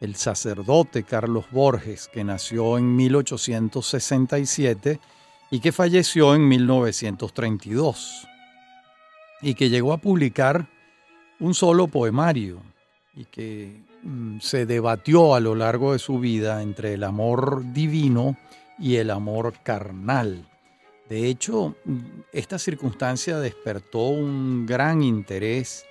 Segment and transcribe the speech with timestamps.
[0.00, 5.00] el sacerdote Carlos Borges, que nació en 1867
[5.50, 8.26] y que falleció en 1932,
[9.42, 10.68] y que llegó a publicar
[11.38, 12.62] un solo poemario
[13.14, 18.36] y que mm, se debatió a lo largo de su vida entre el amor divino
[18.78, 20.48] y el amor carnal.
[21.08, 21.98] De hecho, mm,
[22.32, 25.84] esta circunstancia despertó un gran interés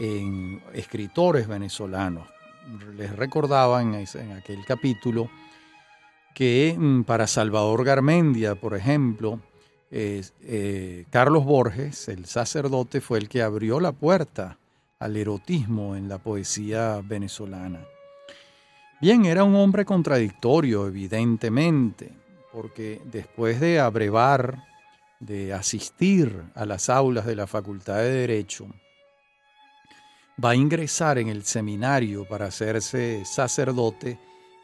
[0.00, 2.37] en escritores venezolanos
[2.96, 5.30] les recordaba en, aquel capítulo
[6.34, 9.40] que mm, para Salvador Garmendia, por ejemplo,
[9.90, 14.58] eh, Carlos Borges, el sacerdote, fue el que abrió la puerta
[14.98, 17.80] al erotismo en la poesía venezolana.
[19.00, 22.10] Bien, era un hombre contradictorio, evidentemente,
[22.52, 24.64] porque después de abrevar,
[25.20, 28.66] de asistir a las aulas de la Facultad de Derecho,
[30.42, 34.18] va a ingresar en el seminario para hacerse sacerdote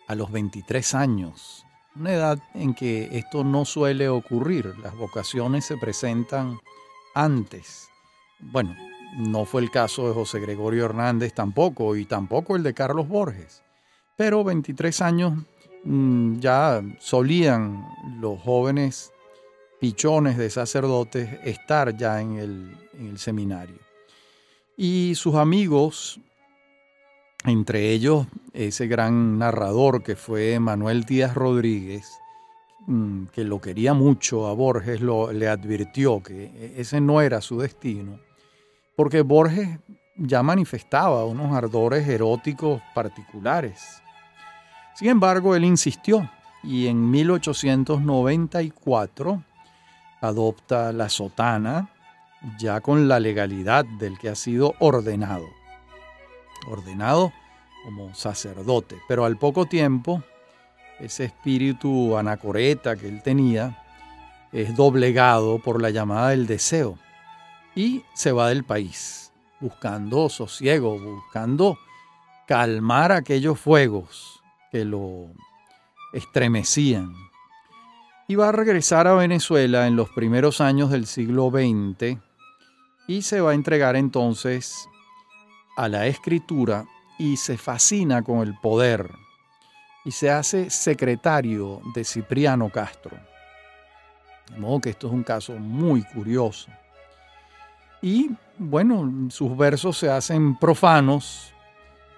[0.07, 5.77] a los 23 años, una edad en que esto no suele ocurrir, las vocaciones se
[5.77, 6.59] presentan
[7.15, 7.89] antes.
[8.39, 8.75] Bueno,
[9.17, 13.63] no fue el caso de José Gregorio Hernández tampoco, y tampoco el de Carlos Borges,
[14.17, 15.33] pero 23 años
[15.85, 17.87] mm, ya solían
[18.21, 19.13] los jóvenes
[19.81, 23.84] pichones de sacerdotes estar ya en el, en el seminario.
[24.77, 26.21] Y sus amigos,
[27.45, 32.19] entre ellos ese gran narrador que fue Manuel Díaz Rodríguez,
[32.87, 37.59] mm, que lo quería mucho a Borges, lo, le advirtió que ese no era su
[37.59, 38.19] destino,
[38.97, 39.79] porque Borges
[40.17, 44.03] ya manifestaba unos ardores eróticos particulares.
[44.95, 46.31] Sin embargo, él insistió
[46.63, 49.43] y en 1894
[50.21, 51.91] adopta la sotana,
[52.59, 55.49] ya con la legalidad del que ha sido ordenado.
[56.67, 57.33] Ordenado
[57.85, 60.23] como sacerdote, pero al poco tiempo
[61.01, 63.83] ese espíritu anacoreta que él tenía
[64.53, 66.99] es doblegado por la llamada del deseo
[67.75, 71.77] y se va del país, buscando sosiego, buscando
[72.47, 74.41] calmar aquellos fuegos
[74.71, 75.31] que lo
[76.13, 77.13] estremecían.
[78.29, 82.19] Y va a regresar a Venezuela en los primeros años del siglo XX
[83.07, 84.89] y se va a entregar entonces
[85.77, 86.87] a la escritura
[87.19, 89.11] y se fascina con el poder
[90.05, 93.17] y se hace secretario de Cipriano Castro.
[94.51, 96.71] De modo que esto es un caso muy curioso.
[98.03, 101.55] Y bueno, sus versos se hacen profanos,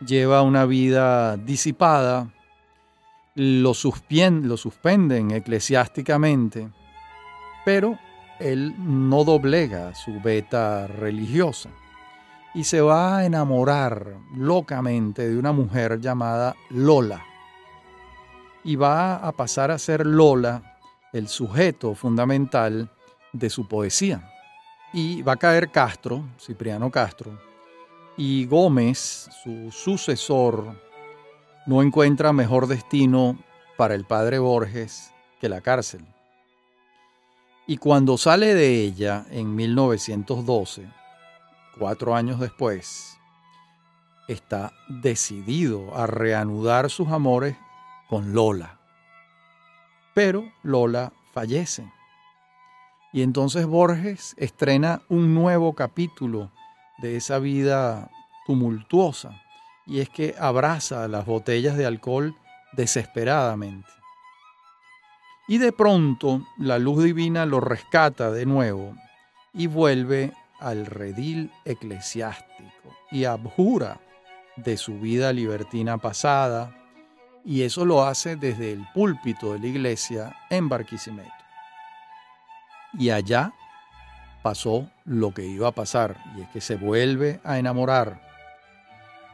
[0.05, 2.29] lleva una vida disipada,
[3.37, 6.69] lo, lo suspenden eclesiásticamente,
[7.65, 7.99] pero
[8.39, 11.71] él no doblega su beta religiosa
[12.55, 17.23] y se va a enamorar locamente de una mujer llamada Lola.
[18.65, 20.79] Y va a pasar a ser Lola
[21.13, 22.91] el sujeto fundamental
[23.33, 24.33] de su poesía.
[24.93, 27.39] Y va a caer Castro, Cipriano Castro,
[28.17, 30.75] y Gómez, su sucesor,
[31.67, 33.39] no encuentra mejor destino
[33.77, 36.07] para el padre Borges que la cárcel.
[37.67, 40.89] Y cuando sale de ella en 1912,
[41.79, 43.19] cuatro años después,
[44.29, 47.57] está decidido a reanudar sus amores
[48.09, 48.79] con Lola.
[50.15, 51.91] Pero Lola fallece.
[53.13, 56.53] Y entonces Borges estrena un nuevo capítulo
[56.99, 58.11] de esa vida
[58.47, 59.43] tumultuosa
[59.87, 62.37] y es que abraza las botellas de alcohol
[62.73, 63.89] desesperadamente.
[65.49, 68.97] Y de pronto la luz divina lo rescata de nuevo
[69.53, 74.01] y vuelve al redil eclesiástico y abjura
[74.57, 76.75] de su vida libertina pasada,
[77.45, 81.31] y eso lo hace desde el púlpito de la iglesia en Barquisimeto.
[82.99, 83.53] Y allá
[84.43, 88.21] pasó lo que iba a pasar, y es que se vuelve a enamorar.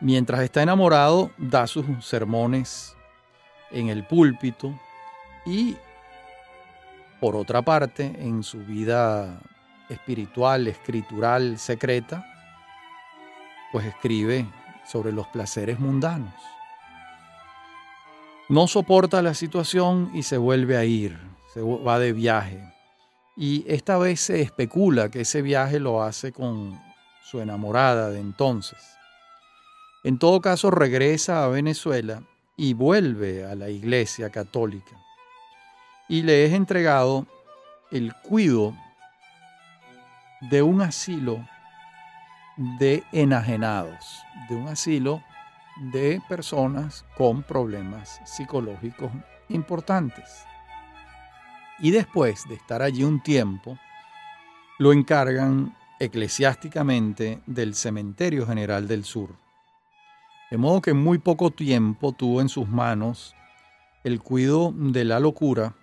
[0.01, 2.97] Mientras está enamorado, da sus sermones
[3.71, 4.79] en el púlpito
[5.47, 5.77] y,
[7.23, 9.41] por otra parte, en su vida
[9.89, 12.27] espiritual, escritural, secreta,
[13.71, 14.45] pues escribe
[14.85, 16.35] sobre los placeres mundanos.
[18.49, 21.17] No soporta la situación y se vuelve a ir,
[21.55, 22.61] se va de viaje
[23.37, 26.77] y esta vez se especula que ese viaje lo hace con
[27.23, 28.81] su enamorada de entonces.
[30.03, 32.25] En todo caso, regresa a Venezuela
[32.57, 34.99] y vuelve a la Iglesia Católica.
[36.13, 37.27] Y le es entregado
[37.91, 38.77] el cuido
[40.43, 41.43] de un asilo
[42.79, 45.23] de enajenados, de un asilo
[45.91, 49.11] de personas con problemas psicológicos
[49.49, 50.45] importantes
[51.79, 53.79] y después de estar allí un tiempo,
[54.79, 59.31] lo encargan eclesiásticamente del Cementerio General del Sur.
[60.51, 63.35] De modo que en muy poco tiempo tuvo en sus manos
[64.05, 65.75] el cuido de la locura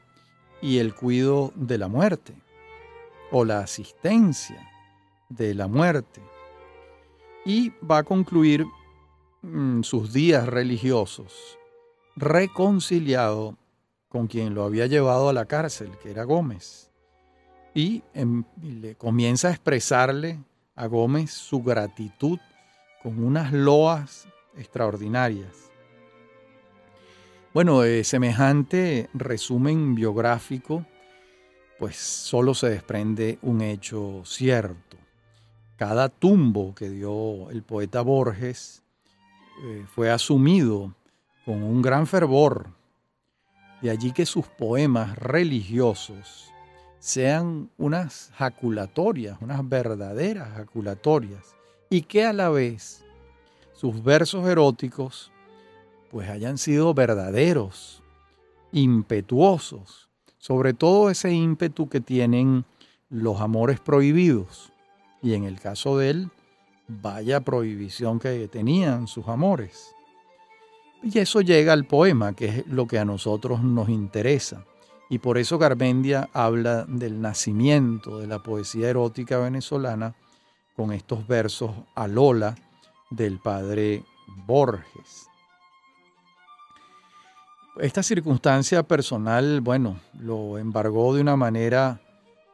[0.62, 2.34] y el cuido de la muerte,
[3.32, 4.70] o la asistencia
[5.30, 6.22] de la muerte.
[7.46, 8.66] Y va a concluir
[9.42, 11.60] mm, sus días religiosos
[12.16, 13.56] reconciliado
[14.10, 16.92] con quien lo había llevado a la cárcel, que era Gómez.
[17.74, 20.40] Y, em, le comienza a expresarle
[20.76, 22.40] a Gómez su gratitud
[23.02, 24.28] con unas loas
[24.58, 25.69] extraordinarias.
[27.52, 30.86] Bueno, semejante resumen biográfico,
[31.80, 34.98] pues solo se desprende un hecho cierto.
[35.76, 38.84] Cada tumbo que dio el poeta Borges
[39.64, 40.94] eh, fue asumido
[41.44, 42.70] con un gran fervor
[43.82, 46.52] de allí que sus poemas religiosos
[47.00, 51.56] sean unas jaculatorias, unas verdaderas jaculatorias,
[51.90, 53.04] y que a la vez
[53.74, 55.32] sus versos eróticos
[56.10, 58.04] pues hayan sido verdaderos,
[58.72, 62.66] impetuosos, sobre todo ese ímpetu que tienen
[63.10, 64.72] los amores prohibidos.
[65.22, 66.30] Y en el caso de él,
[66.88, 69.96] vaya prohibición que tenían sus amores.
[71.02, 74.66] Y eso llega al poema, que es lo que a nosotros nos interesa.
[75.10, 80.16] Y por eso Garmendia habla del nacimiento de la poesía erótica venezolana
[80.76, 82.56] con estos versos a Lola
[83.10, 84.04] del padre
[84.46, 85.29] Borges.
[87.80, 92.02] Esta circunstancia personal, bueno, lo embargó de una manera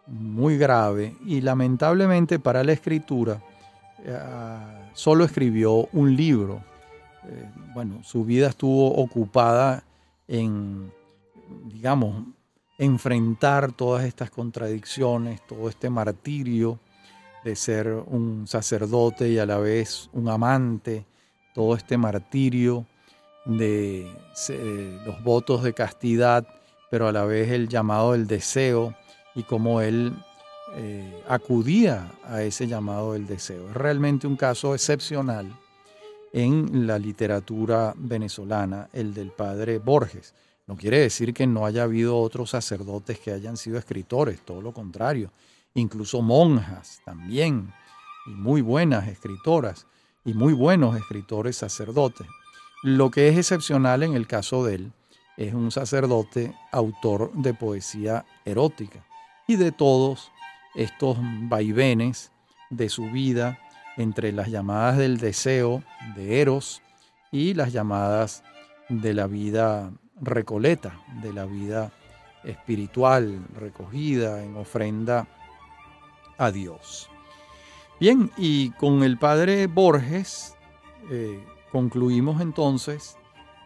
[0.05, 3.41] muy grave y lamentablemente para la escritura
[4.03, 4.19] eh,
[4.93, 6.61] solo escribió un libro.
[7.23, 9.83] Eh, bueno, su vida estuvo ocupada
[10.27, 10.91] en,
[11.73, 12.23] digamos,
[12.77, 16.79] enfrentar todas estas contradicciones, todo este martirio
[17.43, 21.03] de ser un sacerdote y a la vez un amante,
[21.55, 22.85] todo este martirio
[23.45, 24.11] de
[25.05, 26.47] los votos de castidad,
[26.89, 28.95] pero a la vez el llamado del deseo
[29.35, 30.13] y cómo él
[30.73, 33.69] eh, acudía a ese llamado del deseo.
[33.69, 35.55] Es realmente un caso excepcional
[36.33, 40.33] en la literatura venezolana, el del padre Borges.
[40.67, 44.73] No quiere decir que no haya habido otros sacerdotes que hayan sido escritores, todo lo
[44.73, 45.31] contrario.
[45.75, 47.71] Incluso monjas también,
[48.25, 49.87] y muy buenas escritoras,
[50.25, 52.27] y muy buenos escritores sacerdotes.
[52.85, 54.91] Lo que es excepcional en el caso de él
[55.37, 59.03] es un sacerdote autor de poesía erótica
[59.47, 60.31] y de todos
[60.75, 61.17] estos
[61.49, 62.31] vaivenes
[62.69, 63.57] de su vida
[63.97, 65.81] entre las llamadas del deseo
[66.15, 66.83] de Eros
[67.31, 68.43] y las llamadas
[68.87, 71.91] de la vida recoleta, de la vida
[72.43, 75.27] espiritual recogida en ofrenda
[76.37, 77.09] a Dios.
[77.99, 80.55] Bien, y con el padre Borges
[81.09, 83.17] eh, concluimos entonces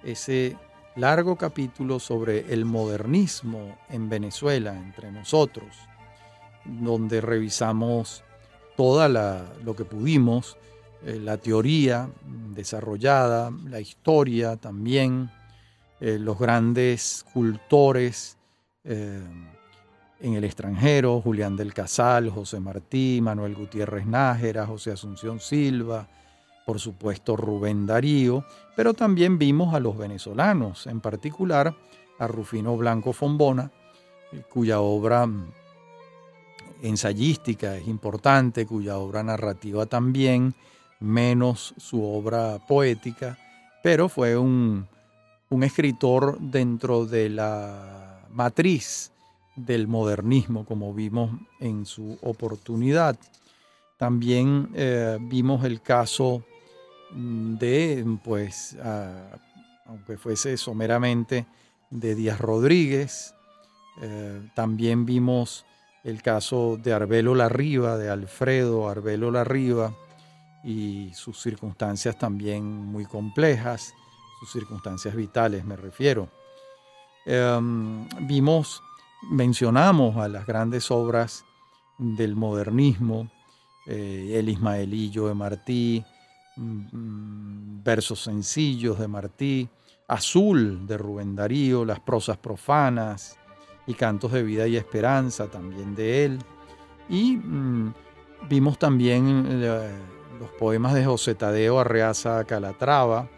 [0.03, 0.57] ese
[0.95, 5.75] largo capítulo sobre el modernismo en Venezuela entre nosotros,
[6.65, 8.23] donde revisamos
[8.75, 9.07] toda
[9.63, 10.57] lo que pudimos,
[11.05, 12.09] eh, la teoría
[12.53, 15.29] desarrollada, la historia también,
[16.01, 18.37] eh, los grandes cultores
[18.83, 19.21] eh,
[20.21, 26.07] en el extranjero, Julián del Casal, José Martí, Manuel Gutiérrez Nájera, José Asunción Silva,
[26.69, 28.45] por supuesto Rubén Darío,
[28.75, 31.75] pero también vimos a los venezolanos, en particular
[32.19, 33.71] a Rufino Blanco Fombona,
[34.49, 35.27] cuya obra
[36.83, 40.53] ensayística es importante, cuya obra narrativa también,
[40.99, 43.39] menos su obra poética,
[43.81, 44.87] pero fue un,
[45.63, 49.11] escritor dentro de la matriz
[49.55, 53.17] del modernismo, como vimos en su oportunidad.
[53.97, 56.43] También eh, vimos el caso
[57.11, 58.77] de, pues,
[59.85, 61.45] aunque fuese someramente,
[61.89, 63.35] de Díaz Rodríguez.
[64.01, 65.65] Eh, también vimos
[66.03, 69.93] el caso de Arbelo Larriba, de Alfredo Arbelo Larriba,
[70.63, 73.93] y sus circunstancias también muy complejas,
[74.39, 76.29] sus circunstancias vitales me refiero.
[77.25, 78.81] Em, vimos,
[79.29, 81.45] mencionamos a las grandes obras
[81.97, 83.29] del modernismo,
[83.87, 86.18] eh, el Ismaelillo de Martí, mm,
[87.83, 89.69] versos sencillos de Martí,
[90.07, 93.37] Azul de Rubén Darío, las prosas profanas
[93.87, 96.39] y cantos de vida y esperanza también de él.
[97.07, 97.93] Y mm,
[98.49, 99.91] vimos también eh,
[100.39, 103.29] los poemas de José Tadeo Arreaza Calatrava,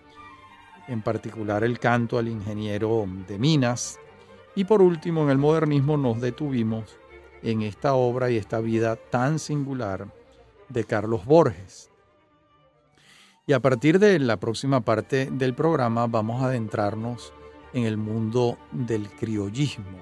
[0.87, 3.99] en particular el canto al ingeniero de Minas.
[4.55, 6.97] Y por último, en el modernismo nos detuvimos
[7.43, 10.07] en esta obra y esta vida tan singular
[10.69, 11.90] de Carlos Borges.
[13.47, 17.33] Y a partir de la próxima parte del programa vamos a adentrarnos
[17.73, 19.97] en el mundo del criollismo,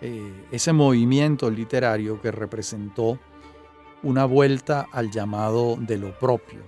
[0.00, 3.18] eh, ese movimiento literario que representó
[4.04, 6.60] una vuelta al llamado de lo propio,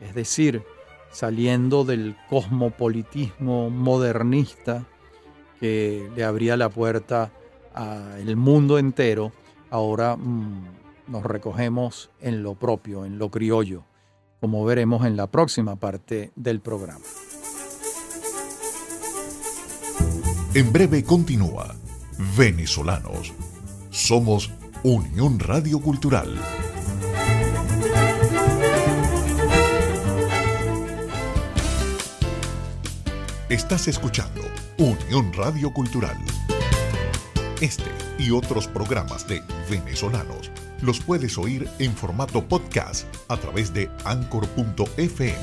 [0.00, 0.62] es decir,
[1.10, 4.84] saliendo del cosmopolitismo modernista
[5.60, 7.32] que le abría la puerta
[7.72, 9.32] al mundo entero,
[9.70, 10.64] ahora mm,
[11.06, 13.84] nos recogemos en lo propio, en lo criollo,
[14.40, 17.04] como veremos en la próxima parte del programa.
[20.54, 21.74] En breve continúa,
[22.36, 23.32] venezolanos,
[23.90, 24.50] somos
[24.82, 26.34] Unión Radio Cultural.
[33.48, 34.42] Estás escuchando
[34.78, 36.16] Unión Radio Cultural.
[37.60, 40.50] Este y otros programas de venezolanos
[40.82, 45.34] los puedes oír en formato podcast a través de anchor.fm.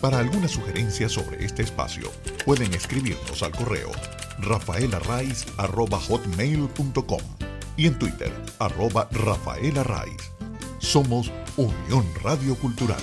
[0.00, 2.10] Para alguna sugerencia sobre este espacio,
[2.44, 3.90] pueden escribirnos al correo
[4.38, 7.20] rafaelarraiz.com
[7.76, 10.32] y en Twitter, arroba Rafael Arraiz.
[10.78, 13.00] Somos Unión Radio Cultural.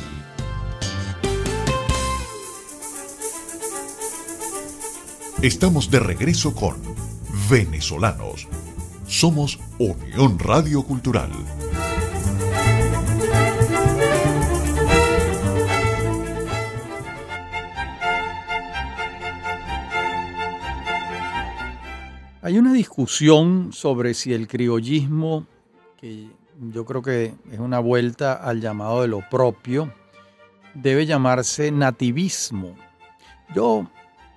[5.41, 6.77] Estamos de regreso con
[7.49, 8.47] Venezolanos.
[9.11, 11.29] Somos Unión Radio Cultural.
[22.41, 25.45] Hay una discusión sobre si el criollismo,
[25.97, 26.29] que
[26.71, 29.93] yo creo que es una vuelta al llamado de lo propio,
[30.73, 32.75] debe llamarse nativismo.
[33.53, 33.85] Yo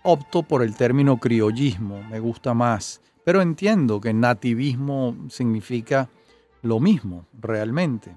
[0.03, 6.09] opto por el término criollismo, me gusta más, pero entiendo que nativismo significa
[6.63, 8.17] lo mismo realmente.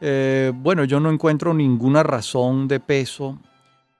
[0.00, 3.38] Eh, bueno, yo no encuentro ninguna razón de peso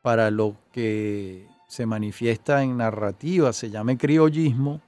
[0.02, 4.80] para lo que se manifiesta en narrativa se llame criollismo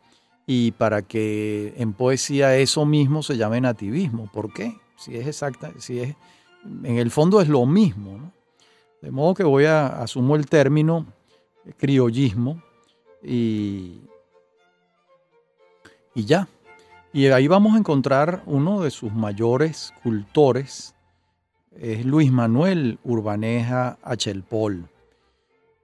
[0.46, 4.30] y para que en poesía eso mismo se llame nativismo.
[4.32, 4.76] ¿Por qué?
[4.96, 6.16] Si es exacta, si es,
[6.64, 8.32] en el fondo es lo mismo.
[9.02, 11.06] De modo que voy a asumo el término
[11.76, 12.62] criollismo
[13.22, 14.00] y,
[16.16, 16.48] y ya.
[17.12, 20.94] Y ahí vamos a encontrar uno de sus mayores cultores,
[21.78, 24.88] es Luis Manuel Urbaneja Achelpol.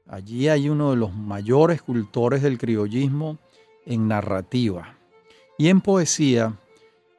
[0.09, 3.39] Allí hay uno de los mayores cultores del criollismo
[3.87, 4.97] en narrativa.
[5.59, 6.55] Y en poesía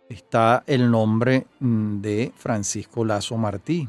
[0.10, 3.88] está el nombre mm, de Francisco Lazo Martí.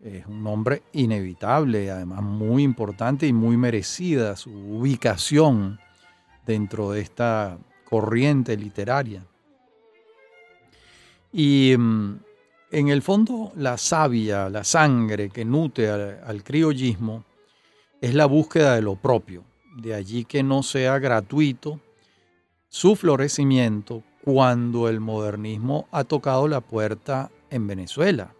[0.00, 5.78] Es un nombre inevitable, además muy importante y muy merecida su ubicación
[6.44, 7.58] dentro de esta
[7.92, 9.22] corriente literaria.
[11.30, 12.20] Y mm,
[12.70, 17.22] en el fondo la savia, la sangre que nutre al criollismo,
[18.00, 19.44] es la búsqueda de lo propio.
[19.76, 21.80] De allí que no sea gratuito
[22.70, 28.32] su florecimiento cuando el modernismo ha tocado la puerta en Venezuela.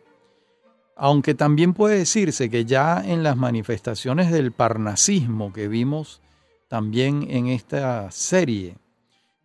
[0.97, 6.23] Aunque también puede decirse que ya en las manifestaciones del parnasismo que vimos
[6.68, 8.76] también en esta serie,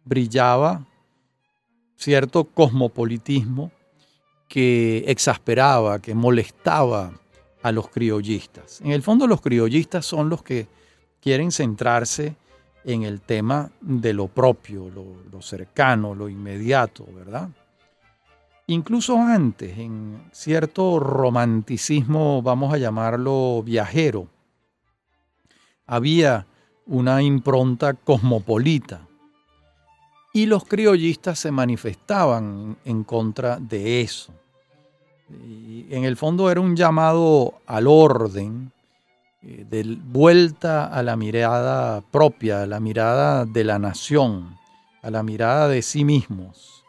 [0.08, 0.86] brillaba
[1.98, 3.72] cierto cosmopolitismo
[4.48, 7.12] que exasperaba, que molestaba
[7.62, 8.80] a los criollistas.
[8.82, 10.68] En el fondo los criollistas son los que
[11.20, 12.36] quieren centrarse
[12.86, 17.50] en el tema de lo propio, lo, cercano, lo inmediato, ¿verdad?
[18.68, 24.28] Incluso antes, en cierto romanticismo, vamos a llamarlo viajero,
[25.86, 26.46] había
[26.86, 29.07] una impronta cosmopolita
[30.34, 34.34] y los criollistas se manifestaban en contra de eso.
[35.30, 38.72] En el fondo era un llamado al orden,
[39.42, 44.58] eh, de vuelta a la mirada propia, a la mirada de la nación,
[45.02, 46.86] a la mirada de sí mismos.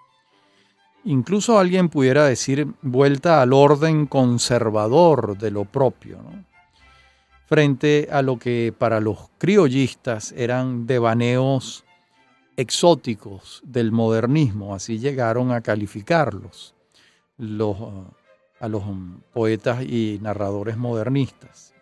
[1.04, 6.18] Incluso alguien pudiera decir vuelta al orden conservador de lo propio,
[7.46, 11.84] frente a lo que para los criollistas eran devaneos
[12.58, 16.74] exóticos del modernismo, así llegaron a calificarlos
[17.36, 17.76] los,
[18.58, 18.82] a los
[19.32, 21.72] poetas y narradores modernistas.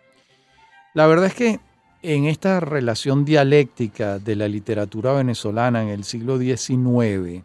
[0.93, 1.61] La verdad es que
[2.03, 7.43] en esta relación dialéctica de la literatura venezolana en el siglo XIX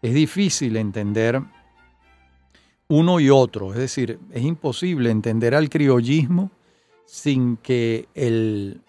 [0.00, 1.42] es difícil entender
[2.88, 6.50] uno y otro, es decir, es imposible entender al criollismo
[7.04, 8.80] sin que el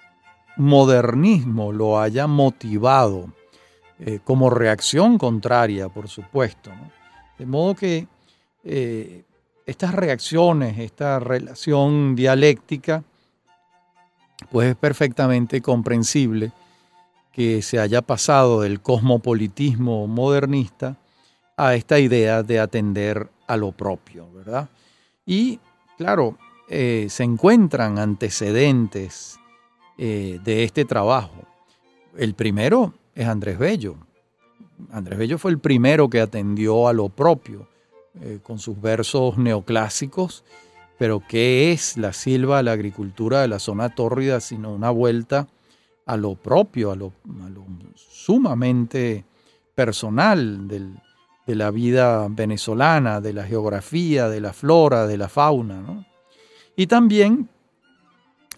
[0.55, 3.33] modernismo lo haya motivado
[3.99, 6.71] eh, como reacción contraria, por supuesto.
[7.37, 8.07] De modo que
[8.63, 9.23] eh,
[9.65, 13.03] estas reacciones, esta relación dialéctica,
[14.51, 16.51] pues es perfectamente comprensible
[17.31, 20.97] que se haya pasado del cosmopolitismo modernista
[21.55, 24.69] a esta idea de atender a lo propio, ¿verdad?
[25.25, 25.59] Y
[25.97, 29.39] claro, eh, se encuentran antecedentes
[29.95, 31.45] de este trabajo.
[32.17, 33.95] El primero es Andrés Bello.
[34.91, 37.67] Andrés Bello fue el primero que atendió a lo propio
[38.21, 40.43] eh, con sus versos neoclásicos,
[40.97, 45.47] pero ¿qué es la silva, la agricultura de la zona tórrida, sino una vuelta
[46.05, 47.13] a lo propio, a lo,
[47.95, 49.25] sumamente
[49.73, 56.07] personal de la vida venezolana, de la geografía, de la flora, de la fauna?
[56.75, 57.49] Y también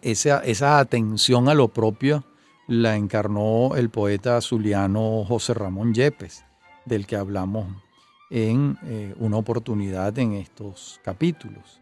[0.02, 2.24] esa, esa atención a lo propio
[2.67, 6.43] la encarnó el poeta zuliano José Ramón Yepes,
[6.86, 7.67] del que hablamos
[8.30, 11.80] en eh, una oportunidad en estos capítulos.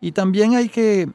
[0.00, 1.08] Y también hay que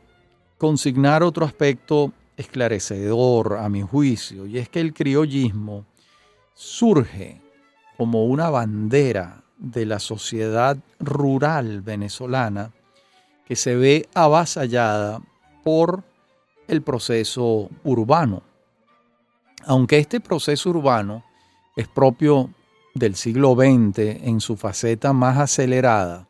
[0.57, 5.85] consignar otro aspecto esclarecedor a mi juicio, y es que el criollismo
[6.53, 7.41] surge
[7.97, 12.71] como una bandera de la sociedad rural venezolana
[13.45, 15.21] que se ve avasallada
[15.63, 16.03] por
[16.67, 18.41] el proceso urbano
[19.65, 21.23] aunque este proceso urbano
[21.75, 22.49] es propio
[22.93, 26.27] del siglo XX en su faceta más acelerada,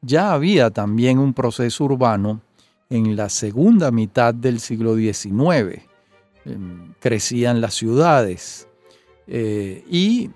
[0.00, 2.40] ya había también un proceso urbano
[2.90, 5.82] en la segunda mitad del siglo XIX.
[6.44, 8.68] Em, crecían las ciudades
[9.28, 10.30] eh, y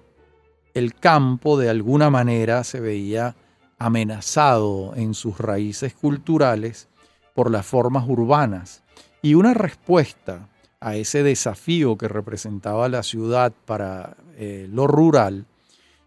[0.73, 3.35] el campo de alguna manera se veía
[3.79, 6.89] amenazado en sus raíces culturales
[7.35, 8.85] por las formas urbanas.
[9.21, 10.49] Y una respuesta
[10.81, 15.47] a ese desafío que representaba la ciudad para eh, lo rural,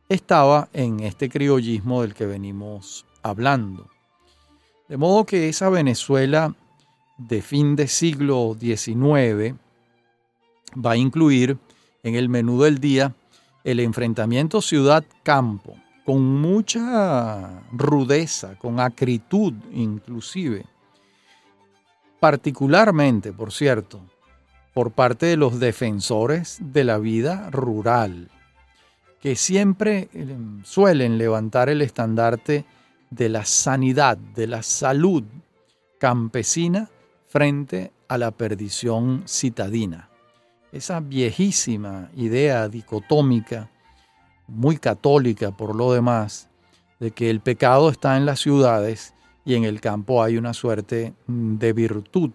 [0.07, 3.87] estaba en este criollismo del que venimos hablando.
[4.87, 6.55] De modo que esa Venezuela
[7.17, 9.55] de fin de siglo XIX
[10.73, 11.57] va a incluir
[12.03, 13.13] en el menú del día
[13.63, 20.65] el enfrentamiento ciudad-campo, con mucha rudeza, con acritud inclusive.
[22.19, 24.01] Particularmente, por cierto,
[24.79, 28.29] por parte de los defensores de la vida rural,
[29.19, 32.63] que siempre eh, suelen levantar el estandarte
[33.09, 35.25] de la sanidad, de la salud
[35.99, 36.89] campesina
[37.27, 40.07] frente a la perdición citadina.
[40.71, 43.69] Esa viejísima idea dicotómica,
[44.47, 46.47] muy católica por lo demás,
[47.01, 49.13] de que el pecado está en las ciudades
[49.43, 52.31] y en el campo hay una suerte de virtud,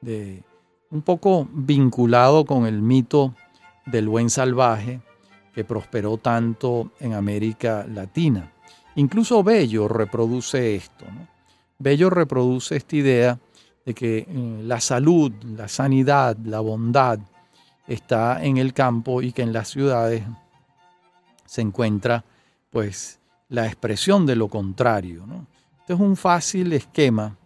[0.00, 0.44] de
[0.92, 3.34] un poco vinculado con el mito
[3.86, 5.00] del buen salvaje
[5.54, 8.52] que prosperó tanto en América Latina.
[8.94, 11.06] Incluso Bello reproduce esto.
[11.78, 13.38] Bello reproduce esta idea
[13.84, 17.18] de que eh, la salud, la sanidad, la bondad
[17.86, 20.22] está en el campo y que en las ciudades
[21.46, 22.24] se encuentra
[22.70, 25.26] pues la expresión de lo contrario.
[25.26, 25.46] ¿no?
[25.80, 27.36] Este es un fácil esquema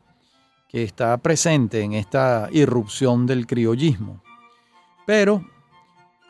[0.68, 4.22] que está presente en esta irrupción del criollismo.
[5.07, 5.44] Pero,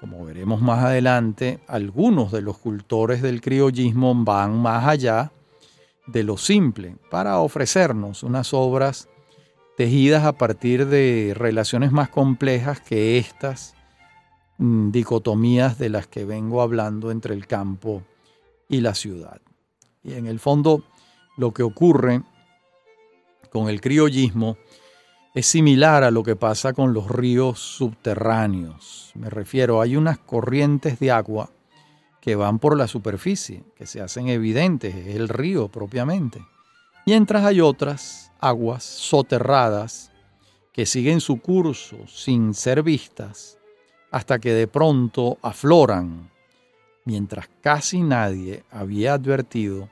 [0.00, 5.32] como veremos más adelante, algunos de los cultores del criollismo van más allá
[6.06, 9.08] de lo simple para ofrecernos unas obras
[9.76, 13.74] tejidas a partir de relaciones más complejas que estas
[14.58, 18.02] mm, dicotomías de las que vengo hablando entre el campo
[18.68, 19.40] y la ciudad.
[20.02, 20.84] Y en el fondo
[21.36, 22.22] lo que ocurre
[23.56, 24.58] con el criollismo
[25.34, 29.12] es similar a lo que pasa con los ríos subterráneos.
[29.14, 31.48] Me refiero, hay unas corrientes de agua
[32.20, 36.44] que van por la superficie, que se hacen evidentes, es el río propiamente.
[37.06, 40.10] Mientras hay otras aguas soterradas
[40.70, 43.56] que siguen su curso sin ser vistas
[44.10, 46.30] hasta que de pronto afloran,
[47.06, 49.88] mientras casi nadie había advertido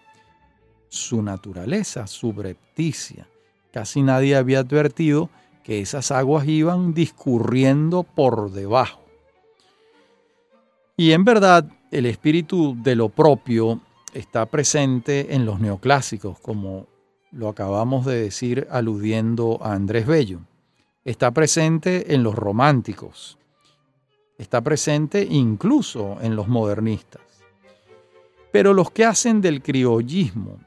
[0.91, 3.27] su naturaleza subrepticia.
[3.75, 5.31] Casi nadie había advertido
[5.65, 9.03] que esas aguas iban discurriendo por debajo.
[10.97, 13.81] Y en verdad, el espíritu de lo propio
[14.13, 16.87] está presente en los neoclásicos, como
[17.33, 20.39] lo acabamos de decir aludiendo a Andrés Bello.
[21.05, 23.39] Está presente en los románticos.
[24.39, 27.23] Está presente incluso en los modernistas.
[28.53, 30.61] Pero los que hacen del criollismo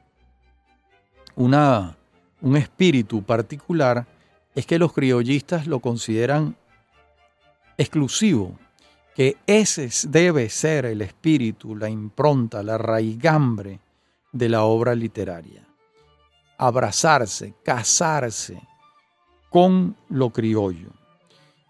[1.36, 1.97] una,
[2.40, 4.06] un espíritu particular
[4.54, 6.56] es que los criollistas lo consideran
[7.76, 8.58] exclusivo,
[9.14, 13.80] que ese debe ser el espíritu, la impronta, la raigambre
[14.32, 15.68] de la obra literaria
[16.58, 18.60] abrazarse, casarse
[19.48, 20.90] con lo criollo.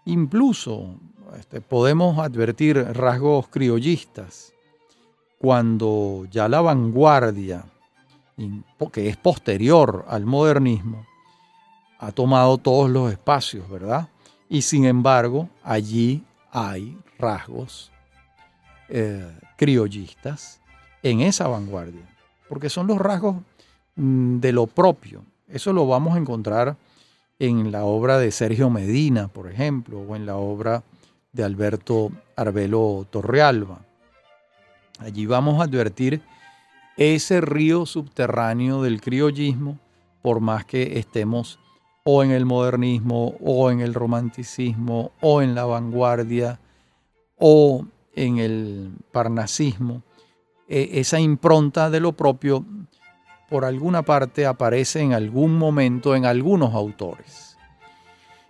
[0.05, 0.95] Incluso
[1.37, 4.51] este, podemos advertir rasgos criollistas
[5.37, 7.65] cuando ya la vanguardia,
[8.91, 11.05] que es posterior al modernismo,
[11.99, 14.07] ha tomado todos los espacios, ¿verdad?
[14.47, 17.91] Y sin embargo, allí hay rasgos
[18.87, 20.61] eh, criollistas
[21.03, 22.07] en esa vanguardia,
[22.47, 23.35] porque son los rasgos
[23.99, 25.25] Mm, de lo propio.
[25.49, 26.77] Eso lo vamos a encontrar
[27.37, 30.83] en la obra de Sergio Medina, por ejemplo, o en la obra
[31.33, 33.79] de Alberto Arbelo Torrealba.
[34.99, 36.21] Allí vamos a advertir
[36.99, 39.79] ese río subterráneo del criollismo,
[40.21, 41.57] por más que estemos
[42.03, 46.59] o en el modernismo, o en el romanticismo, o en la vanguardia,
[47.37, 47.85] o
[48.15, 50.01] en el parnasismo,
[50.67, 52.65] e, esa impronta de lo propio
[53.47, 57.57] por alguna parte aparece en algún momento en algunos autores.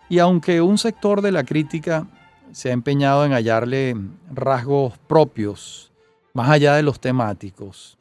[0.10, 2.08] Y aunque un sector de la crítica
[2.52, 3.96] se ha empeñado en hallarle
[4.34, 5.92] rasgos propios,
[6.34, 7.99] más allá de los temáticos,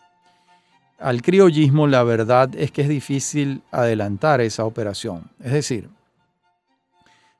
[0.98, 5.30] al criollismo la verdad es que es difícil adelantar esa operación.
[5.40, 5.88] Es decir,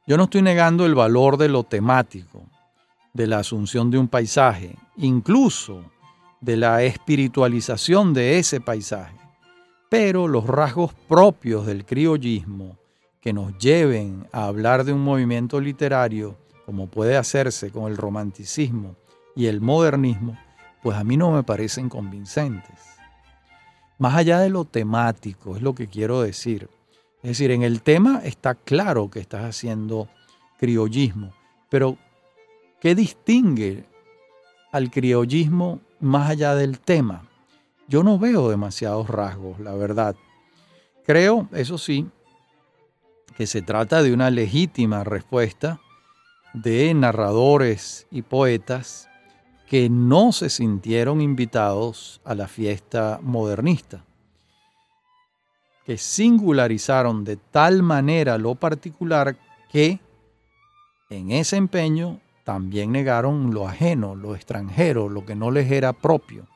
[0.07, 2.45] yo no estoy negando el valor de lo temático,
[3.13, 5.83] de la asunción de un paisaje, incluso
[6.41, 9.17] de la espiritualización de ese paisaje.
[9.91, 12.79] Pero los rasgos propios del criollismo
[13.21, 18.95] que nos lleven a hablar de un movimiento literario, como puede hacerse con el romanticismo
[19.35, 20.39] y el modernismo,
[20.83, 22.88] pues a mí no me parecen convincentes.
[23.99, 26.69] Más allá de lo temático, es lo que quiero decir.
[27.23, 30.09] Es decir, en el tema está claro que estás haciendo
[30.59, 31.33] criollismo,
[31.69, 31.97] pero
[32.81, 33.85] ¿qué distingue
[34.73, 37.29] al criollismo más allá del tema?
[37.89, 40.15] yo no veo demasiados rasgos, la verdad.
[41.05, 42.07] Creo, eso sí,
[43.35, 45.81] que se trata de una legítima respuesta
[46.53, 49.08] de narradores y poetas
[49.69, 54.05] que no se sintieron invitados a la fiesta modernista,
[55.85, 59.37] que singularizaron de tal manera lo particular
[59.71, 60.01] que
[61.11, 66.47] en ese empeño también negaron lo ajeno, lo extranjero, lo que no les era propio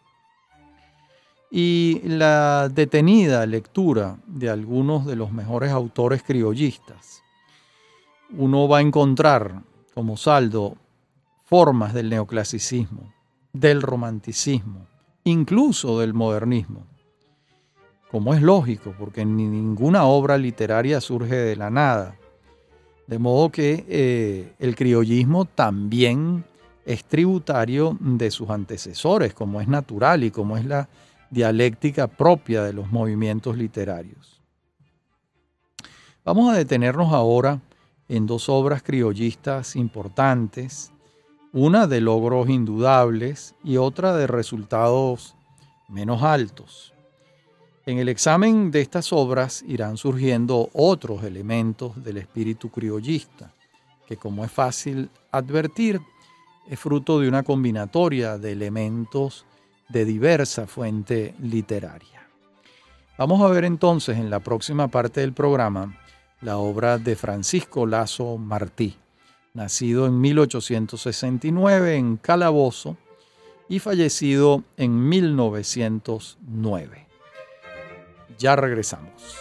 [1.55, 7.23] y la detenida lectura de algunos de los mejores autores criollistas.
[8.31, 9.61] Uno va a encontrar
[9.93, 10.79] como saldo
[11.53, 13.13] formas del neoclasicismo,
[13.53, 14.87] del romanticismo,
[15.25, 16.87] incluso del modernismo,
[18.11, 22.17] como es lógico, porque ninguna obra literaria surge de la nada.
[23.07, 26.43] De modo que eh, el criollismo también
[26.87, 30.89] es tributario de sus antecesores, como es natural y como es la
[31.29, 34.41] dialéctica propia de los movimientos literarios.
[36.25, 37.61] Vamos a detenernos ahora
[38.09, 40.93] en dos obras criollistas importantes,
[41.53, 45.35] una de logros indudables y otra de resultados
[45.89, 46.95] menos altos.
[47.85, 53.53] En el examen de estas obras irán surgiendo otros elementos del espíritu criollista,
[54.07, 56.01] que como es fácil advertir,
[56.69, 59.45] es fruto de una combinatoria de elementos
[59.89, 62.27] de diversa fuente literaria.
[63.19, 65.99] Vamos a ver entonces en la próxima parte del programa
[66.41, 68.97] la obra de Francisco Lazo Martí,
[69.55, 72.97] nacido en 1869 en Calabozo
[73.69, 77.07] y fallecido en 1909.
[78.39, 79.37] Ya regresamos.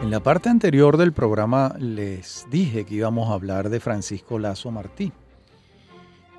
[0.00, 4.70] En la parte anterior del programa les dije que íbamos a hablar de Francisco Lazo
[4.70, 5.12] Martí.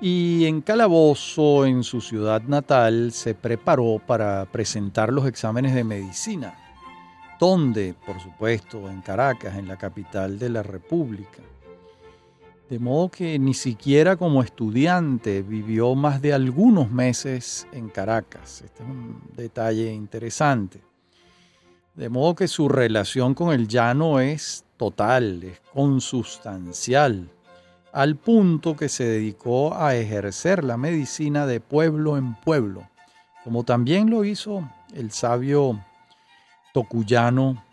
[0.00, 6.54] Y en Calabozo, en su ciudad natal, se preparó para presentar los exámenes de medicina,
[7.40, 11.42] donde, por supuesto, en Caracas, en la capital de la República.
[12.68, 18.62] De modo que ni siquiera como estudiante vivió más de algunos meses en Caracas.
[18.62, 20.80] Este es un detalle interesante.
[21.94, 27.30] De modo que su relación con el llano es total, es consustancial,
[27.96, 32.86] al punto que se dedicó a ejercer la medicina de pueblo en pueblo,
[33.42, 35.82] como también lo hizo el sabio
[36.74, 37.64] tocuyano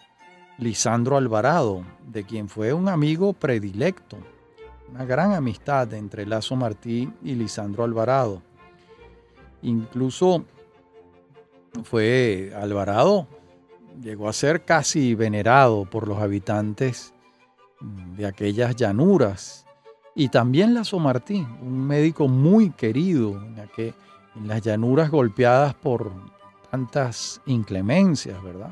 [0.58, 4.16] Lisandro Alvarado, de quien fue un amigo predilecto,
[4.90, 8.42] una gran amistad entre Lazo Martí y Lisandro Alvarado.
[9.62, 10.46] Incluso
[11.84, 13.28] fue Alvarado
[14.02, 17.14] llegó a ser casi venerado por los habitantes
[18.16, 19.63] de aquellas llanuras.
[20.16, 23.94] Y también Lazo Martí, un médico muy querido en,
[24.36, 26.12] en las llanuras golpeadas por
[26.70, 28.72] tantas inclemencias, ¿verdad?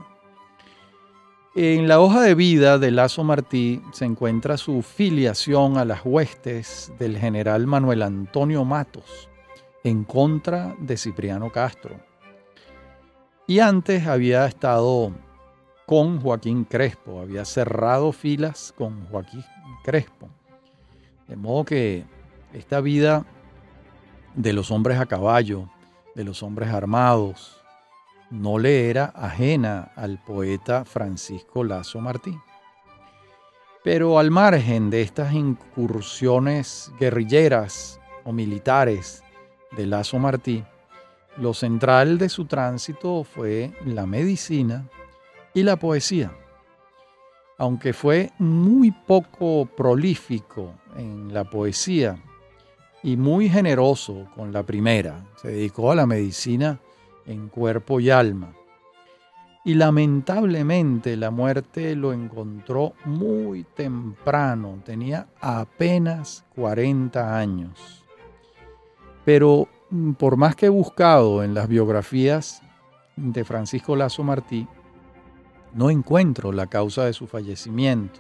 [1.56, 6.94] En la hoja de vida de Lazo Martí se encuentra su filiación a las huestes
[6.98, 9.30] del general Manuel Antonio Matos
[9.84, 12.12] en contra de Cipriano Castro
[13.52, 15.12] y antes había estado
[15.86, 19.44] con Joaquín Crespo, había cerrado filas con Joaquín
[19.84, 20.30] Crespo.
[21.32, 22.04] De modo que
[22.52, 23.26] esta vida
[24.36, 25.70] de los hombres a caballo,
[26.14, 27.64] de los hombres armados,
[28.30, 32.38] no le era ajena al poeta Francisco Lazo Martí.
[33.82, 39.24] Pero al margen de estas incursiones guerrilleras o militares
[39.78, 40.66] de Lazo Martí,
[41.38, 44.90] lo central de su tránsito fue la medicina
[45.54, 46.34] y la poesía.
[47.62, 52.18] Aunque fue muy poco prolífico en la poesía
[53.04, 56.80] y muy generoso con la primera, se dedicó a la medicina
[57.26, 58.54] en cuerpo y alma.
[59.64, 68.04] Y lamentablemente la muerte lo encontró muy temprano, tenía apenas 40 años.
[69.24, 72.64] Pero Mm, por más que he buscado en las biografías
[73.18, 74.66] de Francisco Lazo Martí,
[75.74, 78.20] no encuentro la causa de su fallecimiento.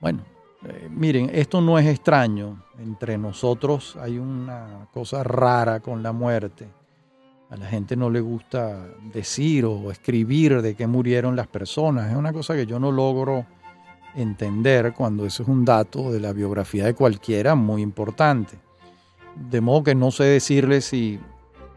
[0.00, 0.22] Bueno,
[0.64, 2.62] eh, miren, esto no es extraño.
[2.78, 6.68] Entre nosotros hay una cosa rara con la muerte.
[7.50, 12.10] A la gente no le gusta decir o escribir de qué murieron las personas.
[12.10, 13.44] Es una cosa que yo no logro
[14.14, 18.58] entender cuando eso es un dato de la biografía de cualquiera muy importante.
[19.34, 21.18] De modo que no sé decirle si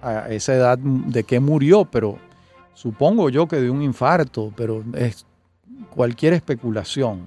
[0.02, 2.20] a esa edad de qué murió, pero
[2.74, 5.26] supongo yo que de un infarto, pero es
[5.90, 7.22] cualquier especulación.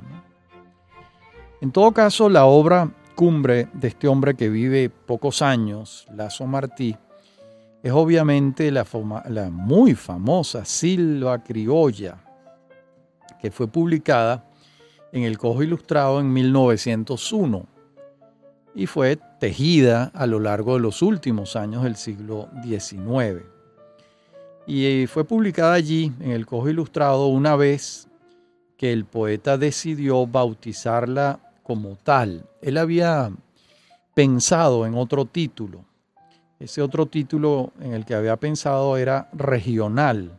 [1.61, 6.97] En todo caso, la obra cumbre de este hombre que vive pocos años, Lazo Martí,
[7.83, 8.85] es obviamente la,
[9.51, 12.19] muy famosa Silva Criolla,
[13.41, 14.45] que fue publicada
[15.13, 17.67] en el Cojo Ilustrado en 1901
[18.75, 23.56] y fue tejida a lo largo de los últimos años del siglo XIX.
[24.67, 28.09] Y fue publicada allí en el Cojo Ilustrado una vez
[28.77, 32.45] que el poeta decidió bautizarla como tal.
[32.61, 33.31] Él había
[34.15, 35.85] pensado en otro título.
[36.59, 40.37] Ese otro título en el que había pensado era regional.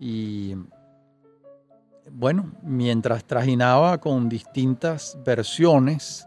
[0.00, 0.54] Y
[2.10, 6.26] bueno, mientras trajinaba con distintas versiones,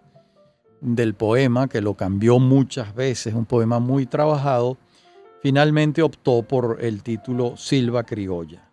[0.86, 4.78] del poema, que lo cambió muchas veces, un poema muy trabajado,
[5.46, 8.68] finalmente optó por el título Silva Criolla.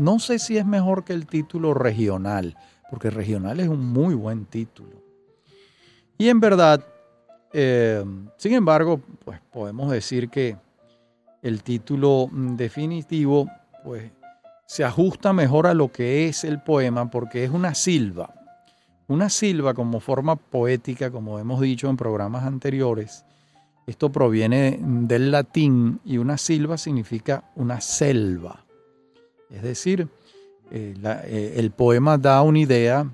[0.00, 2.56] No sé si es mejor que el título regional,
[2.90, 5.00] porque regional es un muy buen título.
[6.18, 6.84] Y en verdad,
[7.52, 8.04] eh,
[8.36, 10.56] sin embargo, pues podemos decir que
[11.40, 13.48] el título definitivo
[13.84, 14.10] pues,
[14.66, 18.34] se ajusta mejor a lo que es el poema porque es una silva.
[19.06, 23.24] Una silva como forma poética, como hemos dicho en programas anteriores,
[23.88, 28.66] esto proviene del latín y una silva significa una selva.
[29.48, 30.06] Es decir,
[30.70, 33.10] eh, eh, el poema da una idea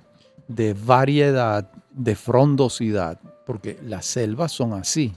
[0.49, 5.13] de variedad de frondosidad, porque las selvas son así.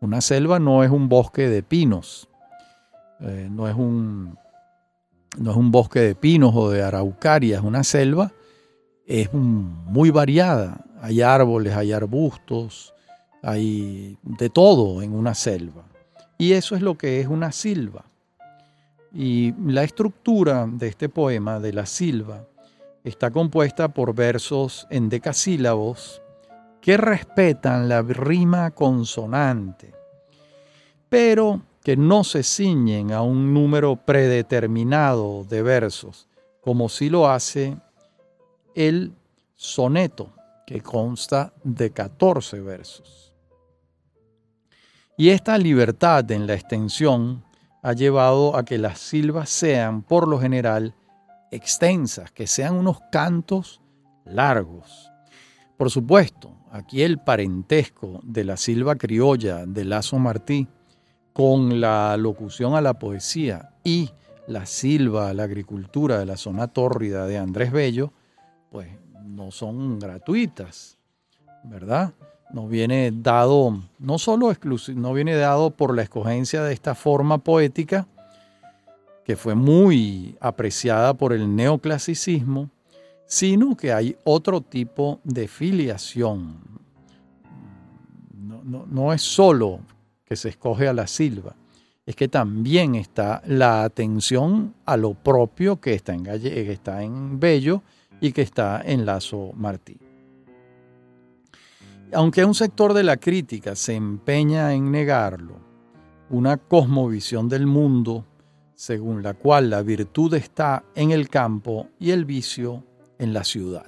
[0.00, 2.28] Una selva no es un bosque de pinos,
[3.18, 4.38] eh, no, es un,
[5.36, 8.30] no es un bosque de pinos o de araucarias, una selva
[9.04, 10.84] es muy variada.
[11.02, 12.94] Hay árboles, hay arbustos,
[13.42, 15.84] hay de todo en una selva.
[16.38, 18.04] Y eso es lo que es una silva.
[19.12, 22.46] Y la estructura de este poema, de la silva,
[23.04, 26.22] está compuesta por versos en decasílabos
[26.80, 29.92] que respetan la rima consonante,
[31.08, 36.28] pero que no se ciñen a un número predeterminado de versos,
[36.60, 37.76] como si lo hace
[38.74, 39.12] el
[39.56, 40.30] soneto,
[40.66, 43.29] que consta de 14 versos.
[45.20, 47.44] Y esta libertad en la extensión
[47.82, 50.94] ha llevado a que las silvas sean, por lo general,
[51.50, 53.82] extensas, que sean unos cantos
[54.24, 55.12] largos.
[55.76, 60.66] Por supuesto, aquí el parentesco de la silva criolla de Lazo Martí
[61.34, 64.08] con la locución a la poesía y
[64.46, 68.14] la silva a la agricultura de la zona tórrida de Andrés Bello,
[68.70, 68.88] pues
[69.26, 70.96] no son gratuitas,
[71.64, 72.14] ¿verdad?
[72.68, 74.52] Viene dado, no solo
[74.94, 78.06] no viene dado por la escogencia de esta forma poética,
[79.24, 82.70] que fue muy apreciada por el neoclasicismo,
[83.26, 86.58] sino que hay otro tipo de filiación.
[88.34, 89.80] No, no es solo
[90.24, 91.54] que se escoge a la silva,
[92.06, 97.38] es que también está la atención a lo propio que está en, que está en
[97.38, 97.82] Bello
[98.20, 100.09] y que está en Lazo Martí.
[102.12, 105.60] Aunque un sector de la crítica se empeña en negarlo,
[106.28, 108.26] una cosmovisión del mundo
[108.74, 112.82] según la cual la virtud está en el campo y el vicio
[113.18, 113.86] en la ciudad.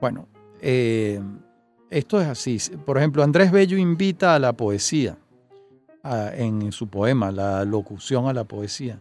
[0.00, 0.28] Bueno,
[0.60, 1.20] eh,
[1.90, 2.58] esto es así.
[2.86, 5.18] Por ejemplo, Andrés Bello invita a la poesía
[6.04, 9.00] en su poema, la locución a la poesía,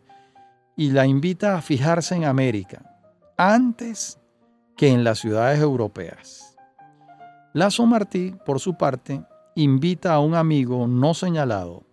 [0.76, 2.98] y la invita a fijarse en América
[3.38, 4.20] antes
[4.76, 6.51] que en las ciudades europeas.
[7.54, 9.24] Lazo Martí, por su parte,
[9.56, 11.84] invita a un amigo no señalado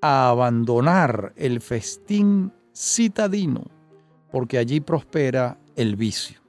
[0.00, 3.64] a abandonar el festín citadino,
[4.30, 6.40] porque allí prospera el vicio.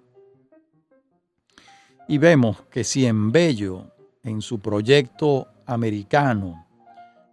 [2.07, 3.91] Y vemos que si en Bello,
[4.23, 6.65] en su proyecto americano,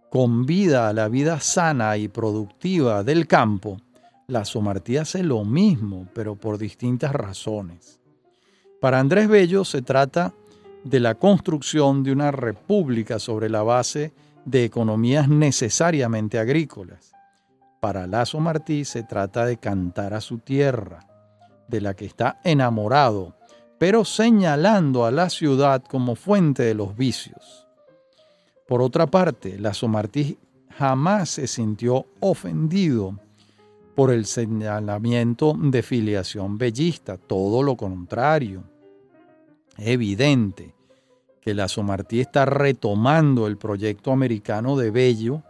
[0.09, 3.77] convida a la vida sana y productiva del campo,
[4.27, 7.99] Lazo Martí hace lo mismo, pero por distintas razones.
[8.81, 10.33] Para Andrés Bello se trata
[10.89, 14.13] de la construcción de una república sobre la base
[14.45, 17.11] de economías necesariamente agrícolas.
[17.81, 21.05] Para Lazo Martí se trata de cantar a su tierra,
[21.67, 23.35] de la que está enamorado,
[23.77, 27.67] pero señalando a la ciudad como fuente de los vicios.
[28.67, 30.39] Por otra parte, Lazo Martí
[30.77, 33.19] jamás se sintió ofendido
[33.95, 38.63] por el señalamiento de filiación bellista, todo lo contrario.
[39.77, 40.76] Evidente
[41.47, 41.67] que la
[42.11, 45.43] está retomando el proyecto americano de Bello,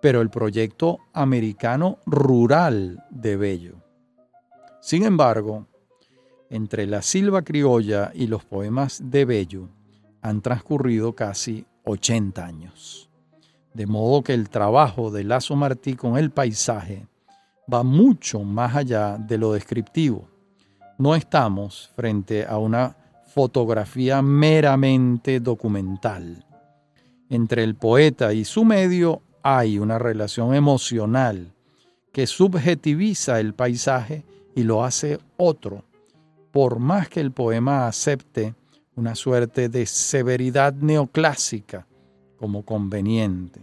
[0.00, 3.74] pero el proyecto americano rural de Bello.
[4.80, 5.66] Sin embargo,
[6.48, 9.68] entre la silva criolla y los poemas de Bello
[10.22, 13.10] han transcurrido casi 80 años.
[13.74, 17.06] De modo que el trabajo de Lazo Martí con el paisaje
[17.70, 20.30] va mucho más allá de lo descriptivo.
[20.96, 22.96] No estamos frente a una
[23.34, 26.44] fotografía meramente documental.
[27.30, 31.52] Entre el poeta y su medio hay una relación emocional
[32.12, 35.84] que subjetiviza el paisaje y lo hace otro,
[36.50, 38.54] por más que el poema acepte
[38.96, 41.86] una suerte de severidad neoclásica
[42.36, 43.60] como conveniente.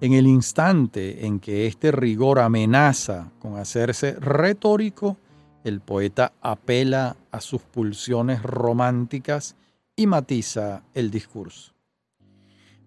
[0.00, 5.18] En el instante en que este rigor amenaza con hacerse retórico,
[5.64, 9.56] el poeta apela a sus pulsiones románticas
[9.96, 11.72] y matiza el discurso.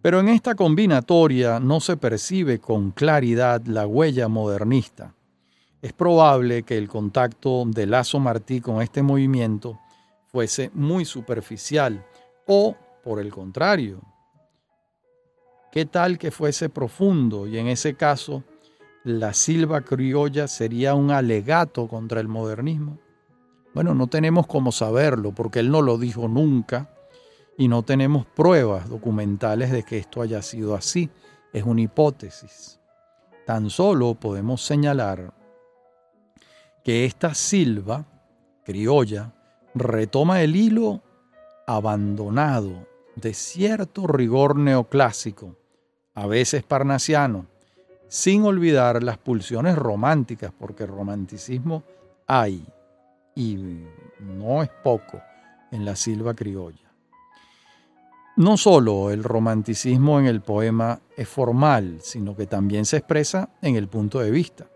[0.01, 5.13] Pero en esta combinatoria no se percibe con claridad la huella modernista.
[5.81, 9.79] Es probable que el contacto de Lazo Martí con este movimiento
[10.27, 12.05] fuese muy superficial
[12.45, 14.01] o, por el contrario,
[15.71, 18.43] qué tal que fuese profundo y en ese caso
[19.07, 22.99] la silva criolla sería un alegato contra el modernismo?
[23.73, 26.89] Bueno, no tenemos cómo saberlo porque él no lo dijo nunca
[27.57, 31.09] y no tenemos pruebas documentales de que esto haya sido así.
[31.53, 32.79] Es una hipótesis.
[33.45, 35.33] Tan solo podemos señalar
[36.83, 38.05] que esta silva
[38.65, 39.33] criolla
[39.73, 41.01] retoma el hilo
[41.65, 42.85] abandonado
[43.15, 45.55] de cierto rigor neoclásico,
[46.13, 47.47] a veces parnasiano,
[48.07, 51.83] sin olvidar las pulsiones románticas, porque romanticismo
[52.27, 52.65] hay
[53.35, 53.83] y
[54.19, 55.21] no es poco
[55.71, 56.87] en la silva criolla.
[58.37, 63.75] No solo el romanticismo en el poema es formal, sino que también se expresa en
[63.75, 64.67] el punto de vista.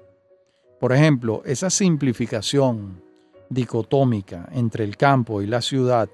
[0.80, 3.04] Por ejemplo, esa simplificación
[3.50, 6.10] dicotómica entre el campo y la ciudad,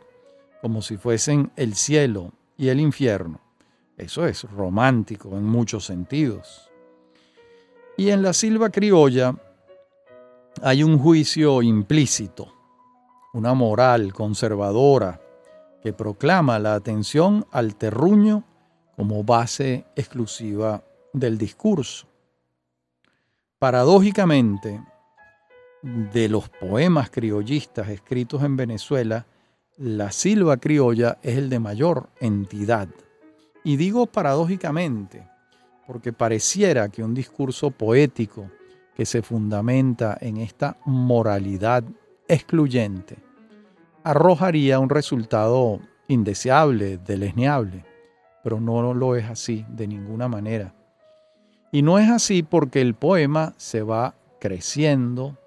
[0.61, 3.39] como si fuesen el cielo y el infierno,
[3.97, 6.66] eso es romántico en muchos sentidos.
[7.99, 9.35] Y en la silva criolla
[10.61, 12.53] hay un juicio implícito,
[13.33, 15.19] una moral conservadora
[15.81, 18.43] que proclama la atención al terruño
[18.95, 22.07] como base exclusiva del discurso.
[23.57, 24.79] Paradójicamente,
[25.81, 29.25] de los poemas criollistas escritos en Venezuela,
[29.77, 32.89] la silva criolla es el de mayor entidad.
[33.63, 35.27] Y digo paradójicamente,
[35.87, 38.51] porque pareciera que un discurso poético
[38.93, 41.83] que se fundamenta en esta moralidad
[42.27, 43.17] excluyente
[44.03, 45.79] arrojaría un resultado
[46.09, 47.85] indeseable, deleznable,
[48.43, 50.73] pero no lo es así de ninguna manera.
[51.71, 55.37] Y no es así porque el poema se va creciendo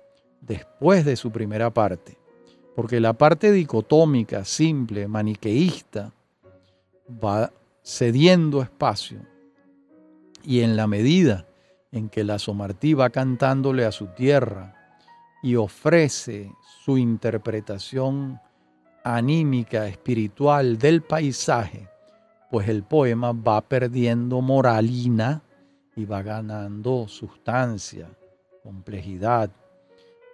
[0.41, 2.19] después de su primera parte,
[2.77, 6.13] porque la parte dicotómica, simple, maniqueísta,
[7.09, 7.51] va
[7.83, 9.30] cediendo espacio
[10.45, 11.47] y en la medida
[11.93, 14.75] en que la Somartí va cantándole a su tierra
[15.43, 16.53] y ofrece
[16.85, 18.41] su interpretación
[19.03, 21.89] anímica, espiritual del paisaje,
[22.51, 25.43] pues el poema va perdiendo moralina
[25.97, 28.09] y va ganando sustancia,
[28.63, 29.51] complejidad.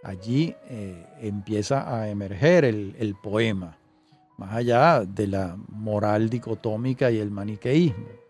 [0.02, 3.76] Allí eh, empieza a emerger el, el poema,
[4.36, 8.25] más allá de la moral dicotómica y el maniqueísmo.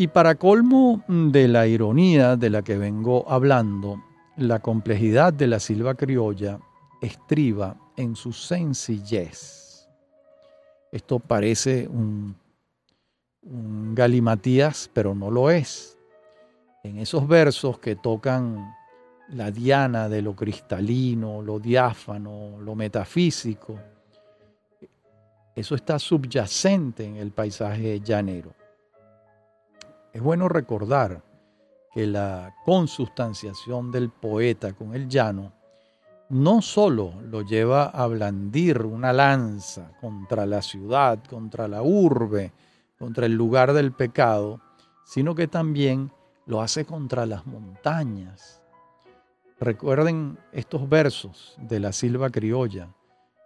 [0.00, 4.00] Y para colmo de la ironía de la que vengo hablando,
[4.36, 6.60] la complejidad de la silva criolla
[7.02, 9.88] estriba en su sencillez.
[10.92, 12.36] Esto parece un,
[13.42, 15.98] un galimatías, pero no lo es.
[16.84, 18.72] En esos versos que tocan
[19.30, 23.76] la diana de lo cristalino, lo diáfano, lo metafísico,
[25.56, 28.57] eso está subyacente en el paisaje llanero.
[30.12, 31.22] Es bueno recordar
[31.92, 35.52] que la consustanciación del poeta con el llano
[36.28, 42.52] no solo lo lleva a blandir una lanza contra la ciudad, contra la urbe,
[42.98, 44.60] contra el lugar del pecado,
[45.04, 46.12] sino que también
[46.46, 48.62] lo hace contra las montañas.
[49.60, 52.88] Recuerden estos versos de la silva criolla.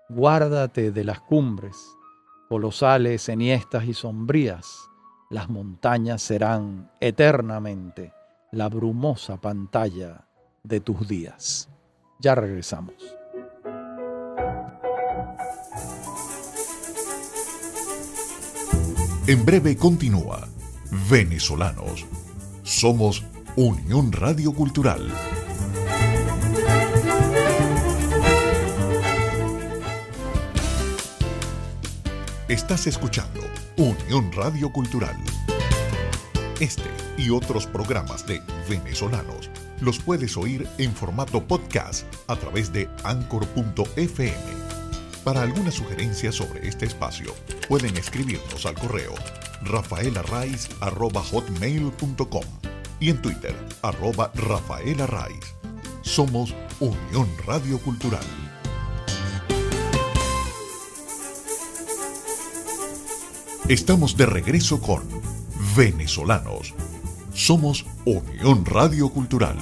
[0.08, 1.76] Guárdate de las cumbres,
[2.48, 4.90] colosales, enhiestas y sombrías.
[5.32, 8.12] Las montañas serán eternamente
[8.50, 10.26] la brumosa pantalla
[10.62, 11.70] de tus días.
[12.20, 12.96] Ya regresamos.
[19.26, 20.46] En breve continúa
[21.08, 22.04] Venezolanos.
[22.62, 23.24] Somos
[23.56, 25.10] Unión Radio Cultural.
[32.48, 35.16] Estás escuchando Unión Radio Cultural.
[36.60, 39.48] Este y otros programas de Venezolanos
[39.80, 44.36] los puedes oír en formato podcast a través de anchor.fm.
[45.24, 47.34] Para alguna sugerencia sobre este espacio,
[47.66, 49.14] pueden escribirnos al correo
[49.62, 52.44] rafaelarraiz.com
[53.00, 55.54] y en Twitter, arroba rafaelarraiz.
[56.02, 58.41] Somos Unión Radio Cultural.
[63.68, 65.02] Estamos de regreso con
[65.76, 66.74] Venezolanos
[67.34, 69.56] somos Unión Radio Cultural.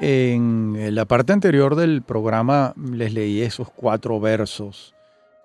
[0.00, 4.94] En la parte anterior del programa les leí esos cuatro versos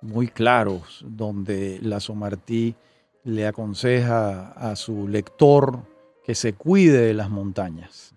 [0.02, 2.76] muy claros donde la Somartí
[3.24, 5.84] le aconseja a su lector
[6.28, 8.14] que se cuide de las montañas.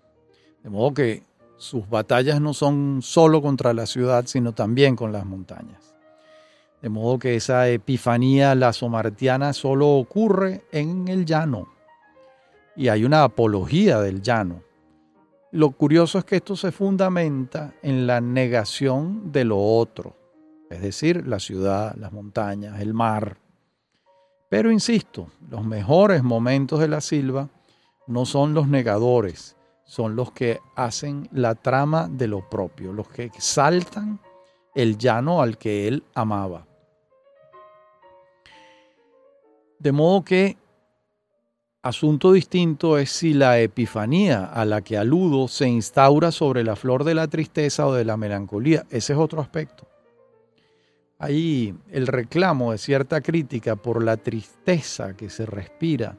[0.65, 1.23] De modo que
[1.59, 5.95] sus batallas no son solo contra la ciudad, sino también con las montañas.
[6.83, 11.69] De modo que esa epifanía lasomartiana solo ocurre en el llano.
[12.75, 14.61] Y hay una apología del llano.
[15.53, 20.17] Lo curioso es que esto se fundamenta en la negación de lo otro,
[20.69, 23.37] es decir, la ciudad, las montañas, el mar.
[24.49, 27.49] Pero insisto, los mejores momentos de la Silva
[28.11, 33.23] no son los negadores, son los que hacen la trama de lo propio, los que
[33.23, 34.21] exaltan
[34.75, 36.67] el llano al que él amaba.
[39.79, 40.59] De modo que
[41.83, 47.05] asunto distinto es si la epifanía a la que aludo se instaura sobre la flor
[47.05, 48.85] de la tristeza o de la melancolía.
[48.91, 49.87] Ese es otro aspecto.
[51.19, 56.17] Ahí el reclamo de cierta crítica por la tristeza que se respira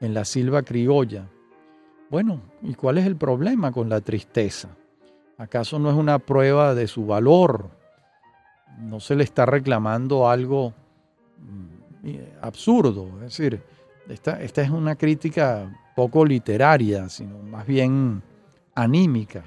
[0.00, 1.28] en la silva criolla.
[2.10, 4.68] Bueno, ¿y cuál es el problema con la tristeza?
[5.38, 7.70] ¿Acaso no es una prueba de su valor?
[8.78, 10.74] ¿No se le está reclamando algo
[11.38, 13.08] mm, eh, absurdo?
[13.16, 13.62] Es decir,
[14.08, 18.22] esta, esta es una crítica poco literaria, sino más bien
[18.74, 19.44] anímica.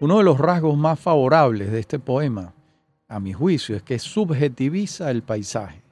[0.00, 2.54] Uno de los rasgos más favorables de este poema
[3.12, 5.82] a mi juicio, es que subjetiviza el paisaje.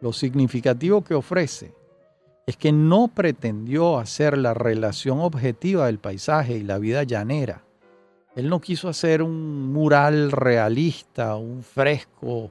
[0.00, 1.74] Lo significativo que ofrece
[2.48, 7.62] es que no pretendió hacer la relación objetiva del paisaje y la vida llanera.
[8.34, 12.50] Él no quiso hacer un mural realista, un fresco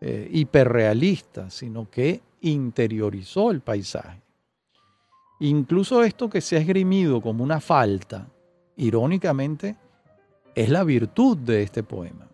[0.00, 4.22] eh, hiperrealista, sino que interiorizó el paisaje.
[5.40, 8.28] Incluso esto que se ha esgrimido como una falta,
[8.76, 9.74] irónicamente,
[10.54, 12.28] es la virtud de este poema.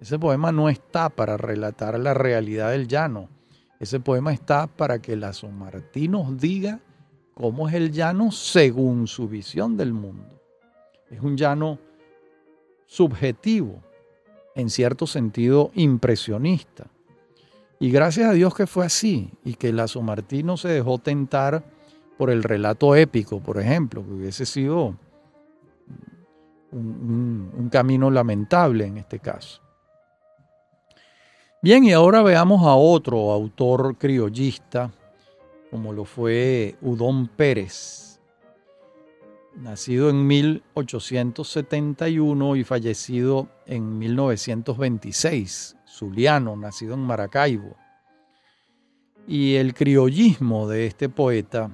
[0.00, 3.28] Ese poema no está para relatar la realidad del llano.
[3.80, 6.80] Ese poema está para que la Martín nos diga
[7.34, 10.40] cómo es el llano según su visión del mundo.
[11.10, 11.78] Es un llano
[12.86, 13.82] subjetivo,
[14.54, 16.86] en cierto sentido impresionista.
[17.80, 21.64] Y gracias a Dios que fue así y que la Martín no se dejó tentar
[22.16, 24.96] por el relato épico, por ejemplo, que hubiese sido
[26.70, 29.63] un camino lamentable en este caso.
[31.64, 34.92] Bien, y ahora veamos a otro autor criollista,
[35.70, 38.20] como lo fue Udón Pérez,
[39.56, 47.74] nacido en 1871 y fallecido en 1926, zuliano, nacido en Maracaibo.
[49.26, 51.70] Y el criollismo de este poeta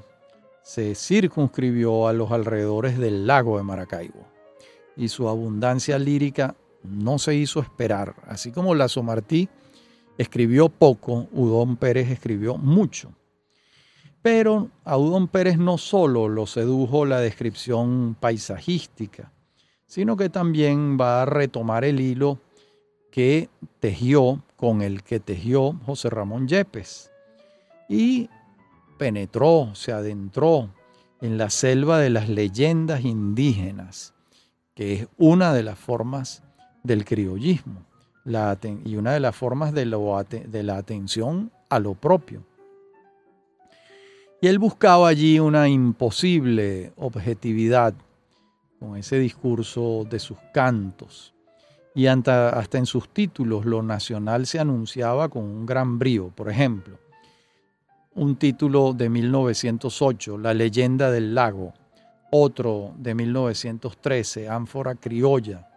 [0.63, 4.25] se circunscribió a los alrededores del lago de Maracaibo,
[4.97, 9.49] y su abundancia lírica no se hizo esperar, así como Lazo Martí
[10.21, 13.11] escribió poco, Udón Pérez escribió mucho.
[14.21, 19.33] Pero a Udón Pérez no solo lo sedujo la descripción paisajística,
[19.87, 22.39] sino que también va a retomar el hilo
[23.11, 23.49] que
[23.81, 27.11] tejió con el que tejió José Ramón Yepes
[27.89, 28.29] y
[28.99, 30.69] penetró, se adentró
[31.23, 34.13] en la selva de las leyendas indígenas,
[34.75, 36.43] que es una de las formas
[36.83, 37.90] del criollismo
[38.85, 42.43] y una de las formas de, la atención a lo propio.
[44.41, 47.95] Y él buscaba allí una imposible objetividad
[48.79, 51.35] con ese discurso de sus cantos.
[51.95, 56.29] Y hasta, hasta, en sus títulos lo nacional se anunciaba con un gran brío.
[56.29, 56.99] Por ejemplo,
[58.15, 61.75] un título de 1908, La leyenda del lago.
[62.31, 65.70] Otro de 1913, Ánfora criolla.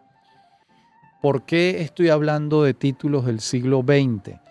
[1.24, 4.42] ¿Por qué estoy hablando de títulos del siglo XX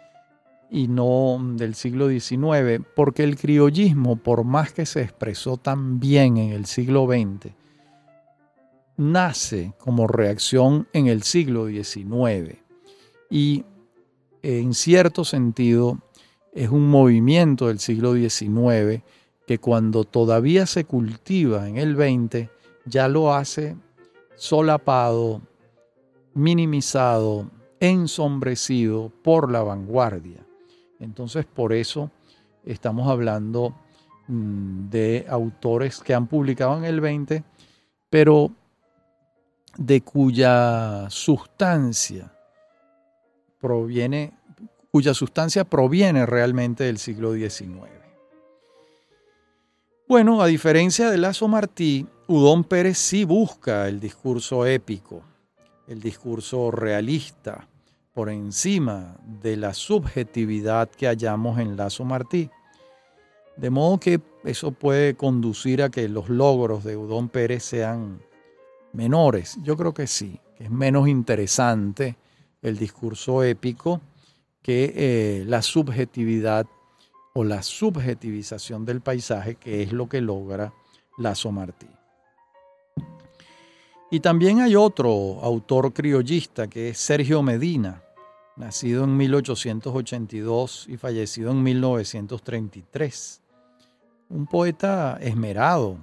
[0.71, 2.83] y no del siglo XIX?
[2.97, 7.53] Porque el criollismo, por más que se expresó tan bien en el siglo XX,
[8.97, 12.57] nace como reacción en el siglo XIX
[13.29, 13.67] y
[14.41, 15.99] en cierto sentido
[16.55, 19.03] es un movimiento del siglo XIX
[19.47, 22.49] que cuando todavía se cultiva en el XX
[22.87, 23.77] ya lo hace
[24.37, 25.43] solapado,
[26.35, 30.47] minimizado, ensombrecido por la vanguardia.
[31.01, 32.11] Entonces, por eso
[32.65, 33.75] estamos hablando
[34.29, 37.43] mm, de autores que han publicado en el 20,
[38.09, 38.53] pero
[39.77, 42.33] de cuya sustancia
[43.59, 44.33] proviene,
[44.91, 48.03] cuya sustancia proviene realmente del siglo XIX.
[50.09, 55.23] Bueno, a diferencia de Lazo Martí, Udón Pérez sí busca el discurso épico,
[55.93, 57.69] el discurso realista
[58.15, 62.51] por encima de la subjetividad que hallamos en Lazo Martí.
[63.57, 68.21] De modo que eso puede conducir a que los logros de Udón Pérez sean
[68.93, 69.57] menores.
[69.63, 72.17] Yo creo que sí, que es menos interesante
[72.63, 74.01] el discurso épico
[74.63, 76.67] que eh, la subjetividad
[77.35, 80.73] o la subjetivización del paisaje, que es lo que logra
[81.19, 81.89] Lazo Martí.
[84.13, 88.03] Y también hay otro autor criollista que es Sergio Medina,
[88.57, 93.41] nacido en 1882 y fallecido en 1933.
[94.29, 95.97] Un poeta esmerado.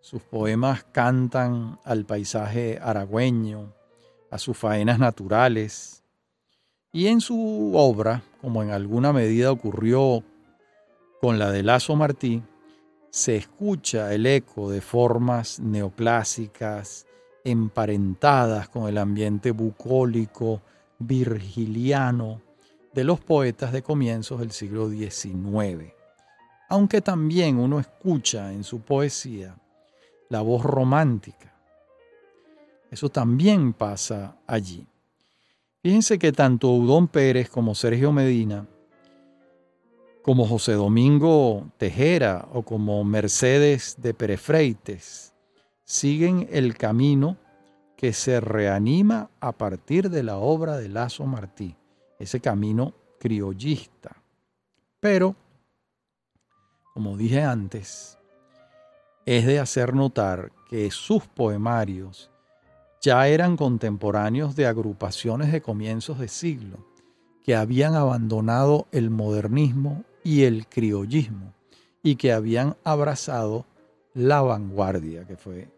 [0.00, 3.72] Sus poemas cantan al paisaje aragüeño,
[4.30, 6.04] a sus faenas naturales,
[6.92, 10.22] y en su obra, como en alguna medida ocurrió
[11.20, 12.44] con la de Lazo Martí,
[13.10, 17.08] se escucha el eco de formas neoclásicas
[17.44, 20.62] emparentadas con el ambiente bucólico,
[20.98, 22.40] virgiliano
[22.94, 25.92] de los poetas de comienzos del siglo XIX.
[26.68, 29.56] Aunque también uno escucha en su poesía
[30.30, 31.52] la voz romántica.
[32.90, 34.86] Eso también pasa allí.
[35.82, 38.66] Fíjense que tanto Udón Pérez como Sergio Medina,
[40.22, 45.33] como José Domingo Tejera o como Mercedes de Perefreites,
[45.84, 47.36] siguen el camino
[47.96, 51.76] que se reanima a partir de la obra de Lazo Martí,
[52.18, 54.16] ese camino criollista.
[55.00, 55.36] Pero,
[56.92, 58.18] como dije antes,
[59.26, 62.30] es de hacer notar que sus poemarios
[63.00, 66.78] ya eran contemporáneos de agrupaciones de comienzos de siglo
[67.42, 71.52] que habían abandonado el modernismo y el criollismo
[72.02, 73.66] y que habían abrazado
[74.14, 75.68] la vanguardia, que fue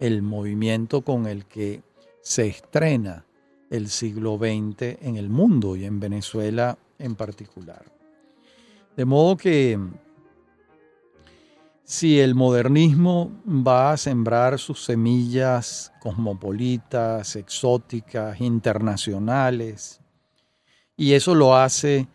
[0.00, 1.82] el movimiento con el que
[2.20, 3.24] se estrena
[3.70, 7.84] el siglo XX en el mundo y en Venezuela en particular.
[8.96, 9.78] De modo que
[11.84, 20.00] si el modernismo va a sembrar sus semillas cosmopolitas, exóticas, internacionales,
[20.96, 22.08] y eso lo hace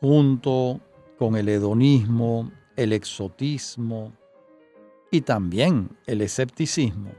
[0.00, 0.80] junto
[1.18, 4.12] con el hedonismo, el exotismo
[5.10, 7.12] y también el escepticismo,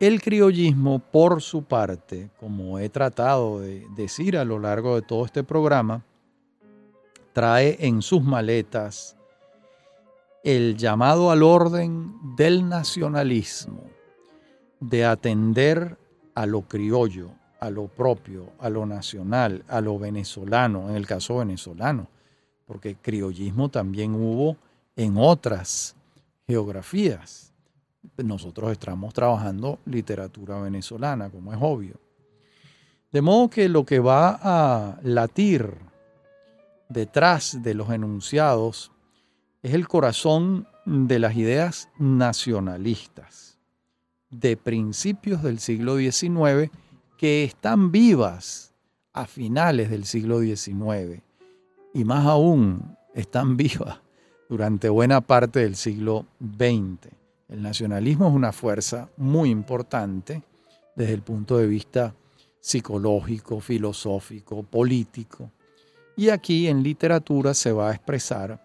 [0.00, 5.24] el criollismo, por su parte, como he tratado de decir a lo largo de todo
[5.24, 6.04] este programa,
[7.32, 9.16] trae en sus maletas
[10.44, 13.82] el llamado al orden del nacionalismo,
[14.80, 15.98] de atender
[16.34, 21.38] a lo criollo, a lo propio, a lo nacional, a lo venezolano, en el caso
[21.38, 22.06] venezolano,
[22.66, 24.56] porque criollismo también hubo
[24.94, 25.96] en otras
[26.48, 27.48] geografías
[28.16, 32.00] nosotros estamos trabajando literatura venezolana, como es obvio.
[33.12, 35.74] De modo que lo que va a latir
[36.88, 38.92] detrás de los enunciados
[39.62, 43.58] es el corazón de las ideas nacionalistas
[44.30, 46.70] de principios del siglo XIX
[47.16, 48.74] que están vivas
[49.12, 51.22] a finales del siglo XIX
[51.94, 54.00] y más aún están vivas
[54.48, 57.12] durante buena parte del siglo XX.
[57.48, 60.42] El nacionalismo es una fuerza muy importante
[60.96, 62.14] desde el punto de vista
[62.60, 65.50] psicológico, filosófico, político.
[66.16, 68.60] Y aquí en literatura se va a expresar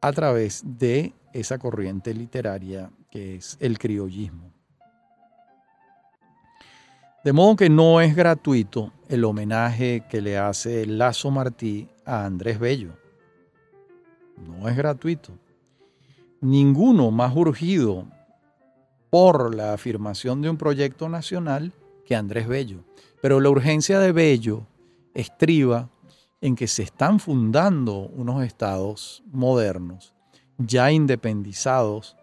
[0.00, 4.52] a través de esa corriente literaria que es el criollismo.
[7.24, 12.58] De modo que no es gratuito el homenaje que le hace Lazo Martí a Andrés
[12.58, 13.03] Bello.
[14.36, 15.32] No es gratuito
[16.44, 18.06] ninguno más urgido
[19.08, 21.72] por la afirmación de un proyecto nacional
[22.04, 22.84] que Andrés Bello.
[23.22, 24.66] Pero la urgencia de Bello
[25.14, 25.88] estriba
[26.42, 30.12] en que se están fundando unos estados modernos,
[30.58, 32.16] ya independizados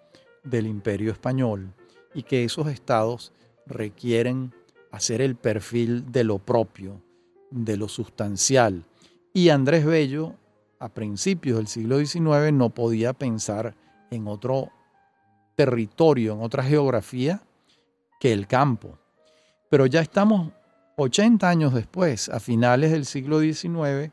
[0.43, 1.73] del imperio español,
[2.13, 3.33] y que esos estados
[3.65, 4.53] requieren
[4.91, 7.01] hacer el perfil de lo propio,
[7.49, 8.83] de lo sustancial.
[9.33, 10.35] Y Andrés Bello,
[10.81, 13.75] a principios del siglo XIX, no podía pensar
[14.09, 14.69] en otro
[15.55, 17.43] territorio, en otra geografía
[18.19, 18.97] que el campo.
[19.69, 20.51] Pero ya estamos
[20.97, 24.11] 80 años después, a finales del siglo XIX,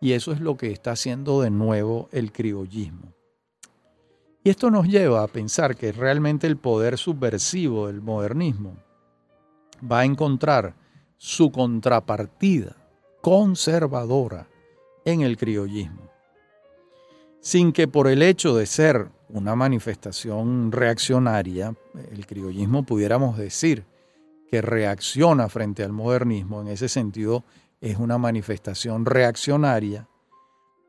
[0.00, 3.12] y eso es lo que está haciendo de nuevo el criollismo.
[4.44, 8.76] Y esto nos lleva a pensar que realmente el poder subversivo del modernismo
[9.90, 10.76] va a encontrar
[11.16, 12.76] su contrapartida
[13.22, 14.46] conservadora
[15.06, 16.10] en el criollismo,
[17.40, 21.74] sin que por el hecho de ser una manifestación reaccionaria,
[22.10, 23.84] el criollismo pudiéramos decir
[24.50, 27.44] que reacciona frente al modernismo, en ese sentido
[27.80, 30.08] es una manifestación reaccionaria,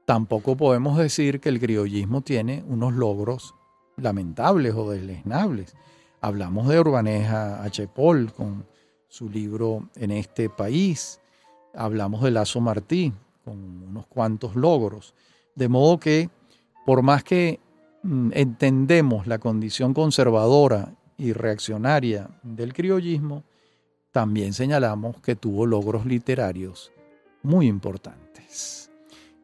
[0.06, 3.54] tampoco podemos decir que el criollismo tiene unos logros
[3.98, 5.76] lamentables o deslesnables.
[6.22, 7.64] Hablamos de Urbaneja.
[7.94, 8.66] Paul con
[9.10, 11.20] su libro En este país,
[11.76, 13.14] hablamos de Lazo Martí
[13.48, 15.14] con unos cuantos logros,
[15.56, 16.30] de modo que
[16.86, 17.60] por más que
[18.04, 23.44] Mm, entendemos la condición conservadora y reaccionaria del criollismo,
[24.14, 26.92] también señalamos que tuvo logros literarios
[27.44, 28.90] muy importantes.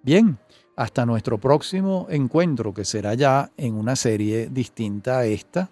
[0.02, 0.38] Bien,
[0.78, 5.70] hasta nuestro próximo encuentro, que será ya en una serie distinta a esta,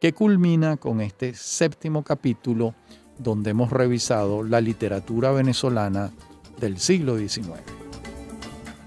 [0.00, 2.74] que culmina con este séptimo capítulo
[3.18, 6.10] donde hemos revisado la literatura venezolana
[6.60, 7.48] del siglo XIX.